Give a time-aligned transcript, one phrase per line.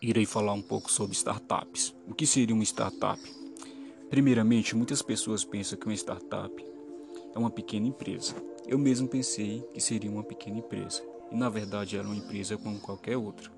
[0.00, 1.94] irei falar um pouco sobre startups.
[2.06, 3.20] O que seria uma startup?
[4.10, 6.64] Primeiramente, muitas pessoas pensam que uma startup
[7.34, 8.34] é uma pequena empresa.
[8.66, 12.56] Eu mesmo pensei que seria uma pequena empresa, e na verdade ela é uma empresa
[12.56, 13.50] como qualquer outra.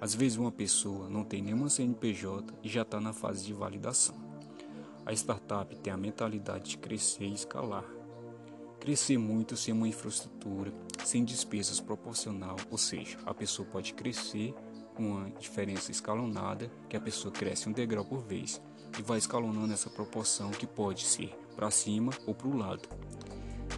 [0.00, 4.16] Às vezes uma pessoa não tem nenhuma CNPJ e já está na fase de validação.
[5.06, 7.84] A startup tem a mentalidade de crescer e escalar.
[8.80, 10.72] Crescer muito sem uma infraestrutura,
[11.04, 14.52] sem despesas proporcional, ou seja, a pessoa pode crescer
[14.98, 18.60] uma diferença escalonada, que a pessoa cresce um degrau por vez
[18.98, 22.88] e vai escalonando essa proporção que pode ser para cima ou para o lado.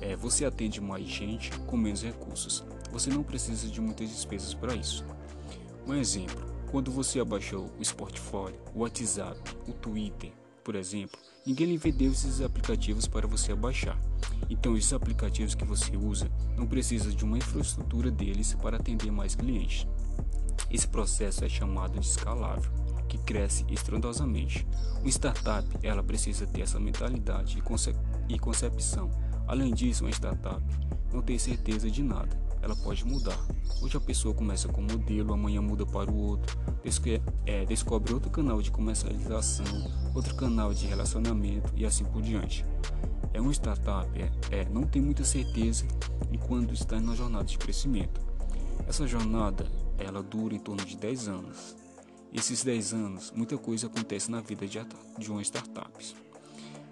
[0.01, 2.65] É, você atende mais gente com menos recursos.
[2.91, 5.05] Você não precisa de muitas despesas para isso.
[5.87, 9.39] Um exemplo: quando você abaixou o Sportfolio, o WhatsApp,
[9.69, 10.33] o Twitter,
[10.65, 13.99] por exemplo, ninguém lhe vendeu esses aplicativos para você abaixar.
[14.49, 19.35] Então, esses aplicativos que você usa não precisa de uma infraestrutura deles para atender mais
[19.35, 19.87] clientes.
[20.71, 22.71] Esse processo é chamado de escalável,
[23.09, 24.67] que cresce estrondosamente.
[25.01, 27.63] Uma startup, ela precisa ter essa mentalidade
[28.29, 29.11] e concepção.
[29.47, 30.63] Além disso, uma startup
[31.13, 32.45] não tem certeza de nada.
[32.61, 33.39] Ela pode mudar.
[33.83, 36.59] Hoje a pessoa começa com um modelo, amanhã muda para o outro,
[37.45, 39.67] é, descobre outro canal de comercialização,
[40.15, 42.65] outro canal de relacionamento e assim por diante.
[43.35, 45.85] É uma startup, é, é não tem muita certeza
[46.33, 48.21] e quando está na jornada de crescimento.
[48.89, 49.67] Essa jornada
[49.99, 51.77] ela dura em torno de 10 anos.
[52.33, 54.79] Esses 10 anos, muita coisa acontece na vida de,
[55.19, 55.93] de uma startup.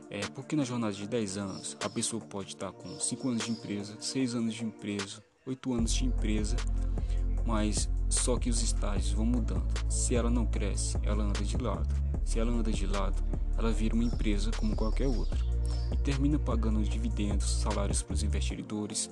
[0.08, 3.50] É porque na jornada de 10 anos, a pessoa pode estar com 5 anos de
[3.50, 6.56] empresa, 6 anos de empresa, 8 anos de empresa,
[7.46, 9.66] mas só que os estágios vão mudando.
[9.88, 11.88] Se ela não cresce, ela anda de lado.
[12.24, 13.22] Se ela anda de lado,
[13.58, 15.52] ela vira uma empresa como qualquer outra
[15.92, 19.10] e termina pagando dividendos, salários para os investidores,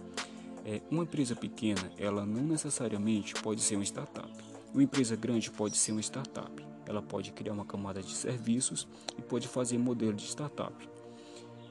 [0.64, 4.30] é, uma empresa pequena, ela não necessariamente pode ser uma startup.
[4.72, 6.50] Uma empresa grande pode ser uma startup.
[6.86, 8.86] Ela pode criar uma camada de serviços
[9.18, 10.88] e pode fazer modelo de startup.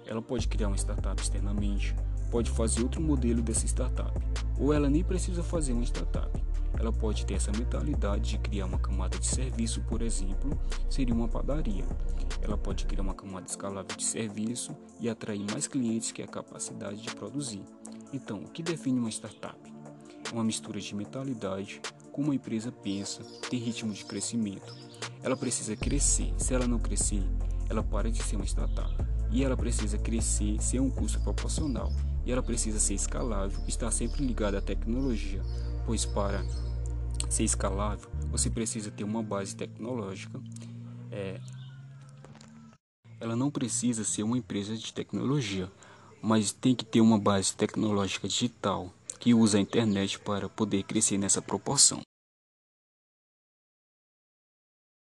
[0.05, 1.95] Ela pode criar uma startup externamente,
[2.31, 4.11] pode fazer outro modelo dessa startup.
[4.59, 6.29] Ou ela nem precisa fazer uma startup.
[6.77, 10.57] Ela pode ter essa mentalidade de criar uma camada de serviço, por exemplo,
[10.89, 11.85] seria uma padaria.
[12.41, 17.01] Ela pode criar uma camada escalável de serviço e atrair mais clientes que a capacidade
[17.01, 17.63] de produzir.
[18.11, 19.57] Então, o que define uma startup?
[20.29, 21.81] É uma mistura de mentalidade,
[22.11, 24.75] como a empresa pensa, tem ritmo de crescimento.
[25.21, 26.33] Ela precisa crescer.
[26.37, 27.23] Se ela não crescer,
[27.69, 28.93] ela para de ser uma startup.
[29.31, 31.91] E ela precisa crescer sem um custo proporcional.
[32.25, 35.41] E ela precisa ser escalável, estar sempre ligada à tecnologia,
[35.85, 36.43] pois para
[37.29, 40.41] ser escalável, você precisa ter uma base tecnológica.
[41.11, 41.39] É,
[43.19, 45.71] ela não precisa ser uma empresa de tecnologia,
[46.21, 51.17] mas tem que ter uma base tecnológica digital que usa a internet para poder crescer
[51.17, 52.01] nessa proporção.